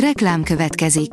Reklám 0.00 0.42
következik. 0.42 1.10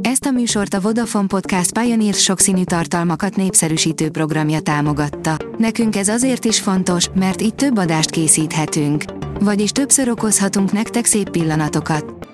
Ezt 0.00 0.24
a 0.24 0.30
műsort 0.30 0.74
a 0.74 0.80
Vodafone 0.80 1.26
Podcast 1.26 1.78
Pioneer 1.78 2.14
sokszínű 2.14 2.64
tartalmakat 2.64 3.36
népszerűsítő 3.36 4.10
programja 4.10 4.60
támogatta. 4.60 5.36
Nekünk 5.58 5.96
ez 5.96 6.08
azért 6.08 6.44
is 6.44 6.60
fontos, 6.60 7.08
mert 7.14 7.42
így 7.42 7.54
több 7.54 7.78
adást 7.78 8.10
készíthetünk. 8.10 9.04
Vagyis 9.40 9.70
többször 9.70 10.08
okozhatunk 10.08 10.72
nektek 10.72 11.04
szép 11.04 11.30
pillanatokat. 11.30 12.28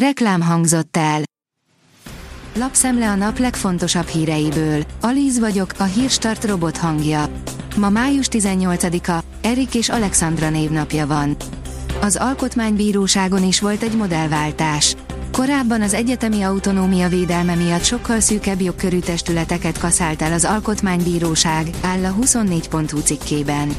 Reklám 0.00 0.40
hangzott 0.40 0.96
el. 0.96 1.22
Lapszemle 2.54 3.10
a 3.10 3.14
nap 3.14 3.38
legfontosabb 3.38 4.06
híreiből. 4.06 4.82
Alíz 5.00 5.38
vagyok, 5.38 5.72
a 5.78 5.84
hírstart 5.84 6.44
robot 6.44 6.76
hangja. 6.76 7.24
Ma 7.76 7.88
május 7.88 8.26
18-a, 8.30 9.24
Erik 9.42 9.74
és 9.74 9.88
Alexandra 9.88 10.50
névnapja 10.50 11.06
van. 11.06 11.36
Az 12.00 12.16
Alkotmánybíróságon 12.16 13.44
is 13.44 13.60
volt 13.60 13.82
egy 13.82 13.96
modellváltás. 13.96 14.96
Korábban 15.32 15.82
az 15.82 15.94
egyetemi 15.94 16.42
autonómia 16.42 17.08
védelme 17.08 17.54
miatt 17.54 17.84
sokkal 17.84 18.20
szűkebb 18.20 18.60
jogkörű 18.60 18.98
testületeket 18.98 19.78
kaszált 19.78 20.22
el 20.22 20.32
az 20.32 20.44
Alkotmánybíróság, 20.44 21.70
áll 21.82 22.04
a 22.04 22.14
24.hu 22.20 22.98
cikkében. 22.98 23.76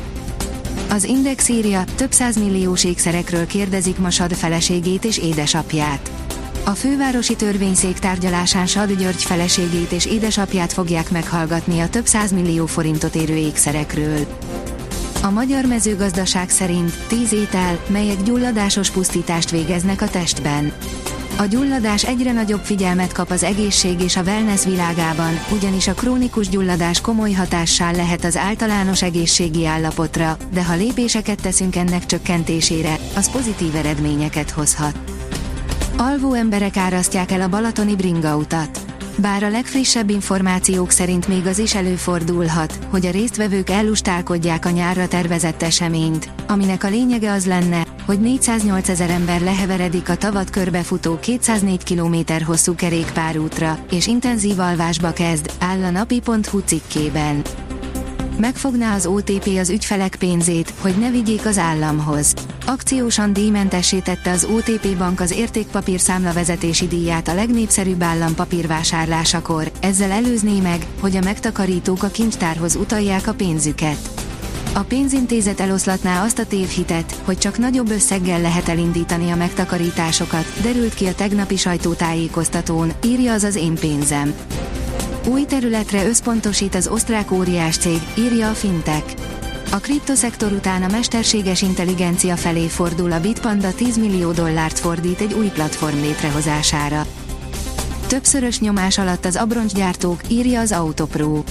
Az 0.90 1.04
Index 1.04 1.50
írja, 1.50 1.84
több 1.96 2.12
milliós 2.40 2.84
ékszerekről 2.84 3.46
kérdezik 3.46 3.98
ma 3.98 4.10
Sad 4.10 4.34
feleségét 4.34 5.06
és 5.06 5.18
édesapját. 5.18 6.12
A 6.66 6.72
fővárosi 6.72 7.36
törvényszék 7.36 8.00
tárgyalásán 8.00 8.66
Sad 8.66 8.92
György 8.92 9.24
feleségét 9.24 9.92
és 9.92 10.06
édesapját 10.06 10.74
fogják 10.74 11.12
meghallgatni 11.12 11.80
a 11.80 11.90
több 11.90 12.08
millió 12.36 12.66
forintot 12.66 13.16
érő 13.16 13.36
ékszerekről. 13.36 14.26
A 15.22 15.30
magyar 15.30 15.66
mezőgazdaság 15.66 16.50
szerint 16.50 16.94
10 17.08 17.34
étel, 17.34 17.80
melyek 17.88 18.24
gyulladásos 18.24 18.90
pusztítást 18.90 19.50
végeznek 19.50 20.02
a 20.02 20.10
testben. 20.10 20.72
A 21.38 21.46
gyulladás 21.46 22.06
egyre 22.06 22.32
nagyobb 22.32 22.64
figyelmet 22.64 23.12
kap 23.12 23.32
az 23.32 23.44
egészség 23.44 24.02
és 24.02 24.16
a 24.16 24.22
wellness 24.22 24.64
világában, 24.64 25.34
ugyanis 25.52 25.88
a 25.88 25.94
krónikus 25.94 26.50
gyulladás 26.50 27.02
komoly 27.02 27.32
hatással 27.32 27.92
lehet 27.92 28.24
az 28.24 28.38
általános 28.38 29.02
egészségi 29.02 29.66
állapotra, 29.66 30.38
de 30.54 30.64
ha 30.64 30.76
lépéseket 30.76 31.42
teszünk 31.42 31.76
ennek 31.76 32.06
csökkentésére, 32.06 32.98
az 33.16 33.32
pozitív 33.32 33.76
eredményeket 33.76 34.50
hozhat. 34.50 35.00
Alvó 35.98 36.34
emberek 36.34 36.78
árasztják 36.78 37.32
el 37.32 37.42
a 37.42 37.48
balatoni 37.50 37.96
bringautat. 37.96 38.79
Bár 39.22 39.44
a 39.44 39.50
legfrissebb 39.50 40.10
információk 40.10 40.92
szerint 40.92 41.28
még 41.28 41.46
az 41.46 41.60
is 41.60 41.76
előfordulhat, 41.76 42.80
hogy 42.90 43.06
a 43.06 43.12
résztvevők 43.12 43.70
ellustálkodják 43.70 44.66
a 44.66 44.70
nyárra 44.70 45.08
tervezett 45.08 45.62
eseményt, 45.62 46.30
aminek 46.48 46.84
a 46.84 46.90
lényege 46.90 47.32
az 47.32 47.46
lenne, 47.46 47.86
hogy 48.06 48.20
408 48.20 48.90
ezer 48.90 49.10
ember 49.10 49.42
leheveredik 49.42 50.10
a 50.10 50.16
tavat 50.16 50.50
körbefutó 50.50 51.20
204 51.20 51.84
km 51.84 52.44
hosszú 52.46 52.76
kerékpárútra, 52.76 53.80
és 53.92 54.08
intenzív 54.08 54.60
alvásba 54.60 55.14
kezd, 55.14 55.52
áll 55.60 55.84
a 55.84 55.90
napi.hu 55.90 56.60
cikkében. 56.60 57.42
Megfogná 58.40 58.96
az 58.96 59.06
OTP 59.06 59.48
az 59.60 59.70
ügyfelek 59.70 60.16
pénzét, 60.16 60.74
hogy 60.80 60.98
ne 60.98 61.10
vigyék 61.10 61.46
az 61.46 61.58
államhoz. 61.58 62.34
Akciósan 62.66 63.34
díjmentessé 63.34 64.00
tette 64.00 64.32
az 64.32 64.48
OTP 64.52 64.98
bank 64.98 65.20
az 65.20 65.32
értékpapír 65.32 66.00
számlavezetési 66.00 66.88
díját 66.88 67.28
a 67.28 67.34
legnépszerűbb 67.34 68.04
állampapír 68.04 68.68
vásárlásakor, 68.68 69.72
ezzel 69.82 70.12
előzné 70.12 70.60
meg, 70.60 70.86
hogy 71.00 71.16
a 71.16 71.24
megtakarítók 71.24 72.04
a 72.04 72.08
kincstárhoz 72.08 72.76
utalják 72.76 73.28
a 73.28 73.34
pénzüket. 73.34 74.10
A 74.74 74.80
pénzintézet 74.80 75.60
eloszlatná 75.60 76.24
azt 76.24 76.40
a 76.40 76.46
tévhitet, 76.46 77.22
hogy 77.24 77.38
csak 77.38 77.58
nagyobb 77.58 77.90
összeggel 77.90 78.42
lehet 78.42 78.70
elindítani 78.70 79.32
a 79.32 79.36
megtakarításokat, 79.36 80.62
derült 80.62 80.94
ki 80.94 81.06
a 81.06 81.16
tegnapi 81.16 81.56
sajtótájékoztatón, 81.56 82.92
írja 83.04 83.34
az 83.34 83.44
az 83.44 83.56
én 83.56 83.76
pénzem. 83.76 84.34
Új 85.28 85.46
területre 85.46 86.06
összpontosít 86.06 86.76
az 86.76 86.88
osztrák 86.88 87.32
óriás 87.32 87.78
cég, 87.78 88.02
írja 88.18 88.50
a 88.50 88.54
Fintech. 88.54 89.16
A 89.72 89.78
kriptoszektor 89.78 90.52
után 90.52 90.84
a 90.84 90.88
mesterséges 90.92 91.62
intelligencia 91.62 92.36
felé 92.36 92.68
fordul 92.68 93.12
a 93.12 93.20
Bitpanda 93.20 93.74
10 93.74 93.98
millió 93.98 94.32
dollárt 94.32 94.80
fordít 94.80 95.22
egy 95.22 95.34
új 95.34 95.48
platform 95.48 96.02
létrehozására. 96.02 97.06
Többszörös 98.08 98.60
nyomás 98.60 98.98
alatt 98.98 99.26
az 99.26 99.36
abroncsgyártók, 99.36 100.22
írja 100.28 100.60
az 100.60 100.72
Autopro. 100.72 101.44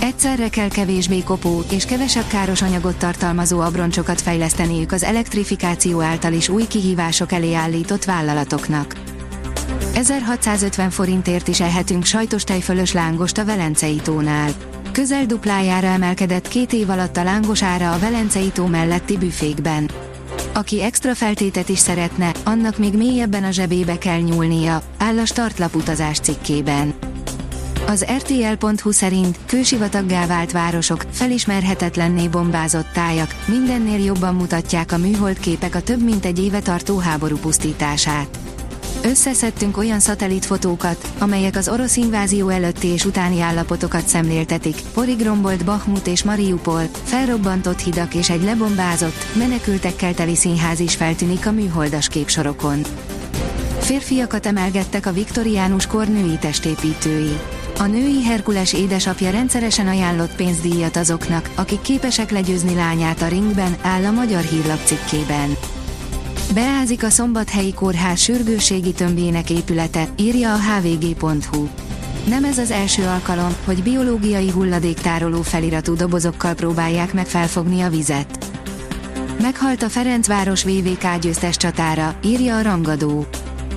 Egyszerre 0.00 0.48
kell 0.48 0.68
kevésbé 0.68 1.22
kopó 1.22 1.62
és 1.70 1.84
kevesebb 1.84 2.26
káros 2.26 2.62
anyagot 2.62 2.96
tartalmazó 2.96 3.60
abroncsokat 3.60 4.20
fejleszteniük 4.20 4.92
az 4.92 5.02
elektrifikáció 5.02 6.00
által 6.00 6.32
is 6.32 6.48
új 6.48 6.66
kihívások 6.66 7.32
elé 7.32 7.54
állított 7.54 8.04
vállalatoknak. 8.04 8.94
1650 10.00 10.90
forintért 10.90 11.48
is 11.48 11.60
ehetünk 11.60 12.04
sajtos 12.04 12.44
tejfölös 12.44 12.92
lángost 12.92 13.38
a 13.38 13.44
Velencei 13.44 13.96
tónál. 13.96 14.50
Közel 14.92 15.26
duplájára 15.26 15.86
emelkedett 15.86 16.48
két 16.48 16.72
év 16.72 16.90
alatt 16.90 17.16
a 17.16 17.22
lángos 17.22 17.62
ára 17.62 17.92
a 17.92 17.98
Velencei 17.98 18.48
tó 18.48 18.66
melletti 18.66 19.16
büfékben. 19.16 19.90
Aki 20.52 20.82
extra 20.82 21.14
feltétet 21.14 21.68
is 21.68 21.78
szeretne, 21.78 22.32
annak 22.44 22.78
még 22.78 22.96
mélyebben 22.96 23.44
a 23.44 23.50
zsebébe 23.50 23.98
kell 23.98 24.20
nyúlnia, 24.20 24.82
áll 24.98 25.18
a 25.18 25.24
startlap 25.24 25.74
utazás 25.74 26.18
cikkében. 26.18 26.94
Az 27.86 28.06
RTL.hu 28.16 28.90
szerint 28.90 29.38
kősivataggá 29.46 30.26
vált 30.26 30.52
városok, 30.52 31.04
felismerhetetlenné 31.10 32.28
bombázott 32.28 32.92
tájak, 32.92 33.34
mindennél 33.46 34.04
jobban 34.04 34.34
mutatják 34.34 34.92
a 34.92 34.98
műhold 34.98 35.38
képek 35.38 35.74
a 35.74 35.82
több 35.82 36.02
mint 36.02 36.24
egy 36.24 36.38
éve 36.38 36.60
tartó 36.60 36.98
háború 36.98 37.36
pusztítását. 37.36 38.38
Összeszedtünk 39.02 39.76
olyan 39.76 40.00
szatellitfotókat, 40.00 41.12
amelyek 41.18 41.56
az 41.56 41.68
orosz 41.68 41.96
invázió 41.96 42.48
előtti 42.48 42.86
és 42.86 43.04
utáni 43.04 43.40
állapotokat 43.40 44.06
szemléltetik. 44.06 44.76
Porigrombolt 44.94 45.64
Bahmut 45.64 46.06
és 46.06 46.22
Mariupol, 46.22 46.82
felrobbantott 47.04 47.80
hidak 47.80 48.14
és 48.14 48.30
egy 48.30 48.42
lebombázott, 48.42 49.26
menekültekkel 49.34 50.14
teli 50.14 50.36
színház 50.36 50.80
is 50.80 50.96
feltűnik 50.96 51.46
a 51.46 51.52
műholdas 51.52 52.08
képsorokon. 52.08 52.80
Férfiakat 53.78 54.46
emelgettek 54.46 55.06
a 55.06 55.12
viktoriánus 55.12 55.86
kor 55.86 56.08
női 56.08 56.38
testépítői. 56.40 57.38
A 57.78 57.86
női 57.86 58.22
Herkules 58.22 58.72
édesapja 58.72 59.30
rendszeresen 59.30 59.86
ajánlott 59.86 60.34
pénzdíjat 60.34 60.96
azoknak, 60.96 61.50
akik 61.54 61.80
képesek 61.80 62.30
legyőzni 62.30 62.74
lányát 62.74 63.22
a 63.22 63.28
ringben, 63.28 63.76
áll 63.82 64.04
a 64.04 64.10
magyar 64.10 64.42
hírlap 64.42 64.84
cikkében. 64.84 65.56
Beázik 66.54 67.04
a 67.04 67.10
Szombathelyi 67.10 67.74
Kórház 67.74 68.20
sürgőségi 68.20 68.92
tömbjének 68.92 69.50
épülete, 69.50 70.08
írja 70.16 70.52
a 70.52 70.58
hvg.hu. 70.58 71.68
Nem 72.28 72.44
ez 72.44 72.58
az 72.58 72.70
első 72.70 73.02
alkalom, 73.02 73.56
hogy 73.64 73.82
biológiai 73.82 74.50
hulladéktároló 74.50 75.42
feliratú 75.42 75.94
dobozokkal 75.94 76.54
próbálják 76.54 77.12
meg 77.12 77.26
felfogni 77.26 77.80
a 77.80 77.88
vizet. 77.88 78.38
Meghalt 79.40 79.82
a 79.82 79.88
Ferencváros 79.88 80.64
VVK 80.64 81.18
győztes 81.20 81.56
csatára, 81.56 82.14
írja 82.24 82.56
a 82.56 82.62
rangadó. 82.62 83.26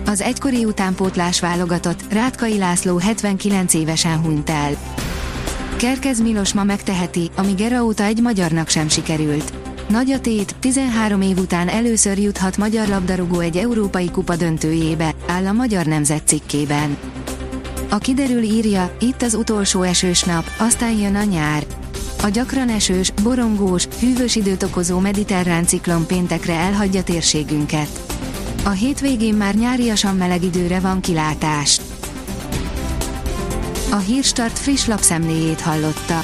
Az 0.06 0.22
egykori 0.22 0.66
utánpótlás 0.66 1.40
válogatott, 1.40 2.14
Rátkai 2.14 2.58
László 2.58 2.98
79 2.98 3.74
évesen 3.74 4.22
hunyt 4.22 4.50
el. 4.50 4.72
Kerkez 5.76 6.22
Milos 6.22 6.54
ma 6.54 6.64
megteheti, 6.64 7.30
ami 7.36 7.52
Gera 7.52 7.84
óta 7.84 8.04
egy 8.04 8.22
magyarnak 8.22 8.70
sem 8.70 8.90
sikerült. 8.90 9.63
Nagy 9.90 10.12
a 10.12 10.20
tét, 10.20 10.56
13 10.60 11.22
év 11.22 11.38
után 11.38 11.68
először 11.68 12.18
juthat 12.18 12.58
magyar 12.58 12.88
labdarúgó 12.88 13.40
egy 13.40 13.58
európai 13.58 14.12
kupa 14.12 14.36
döntőjébe, 14.36 15.16
áll 15.28 15.46
a 15.46 15.52
Magyar 15.52 15.86
Nemzet 15.86 16.28
cikkében. 16.28 16.98
A 17.90 17.98
kiderül 17.98 18.44
írja, 18.44 18.96
itt 19.00 19.22
az 19.22 19.34
utolsó 19.34 19.82
esős 19.82 20.24
nap, 20.24 20.50
aztán 20.58 20.92
jön 20.92 21.16
a 21.16 21.24
nyár. 21.24 21.66
A 22.24 22.28
gyakran 22.28 22.70
esős, 22.70 23.12
borongós, 23.24 23.88
hűvös 24.00 24.36
időt 24.36 24.64
okozó 24.64 25.00
mediterrán 25.00 25.66
ciklon 25.66 26.06
péntekre 26.06 26.54
elhagyja 26.54 27.04
térségünket. 27.04 27.90
A 28.64 28.70
hétvégén 28.70 29.34
már 29.34 29.56
nyáriasan 29.56 30.16
meleg 30.16 30.44
időre 30.44 30.80
van 30.80 31.02
kilátás. 31.02 31.82
A 33.92 33.98
Hírstart 33.98 34.60
friss 34.60 34.86
lapszemléjét 34.86 35.62
hallotta. 35.62 36.24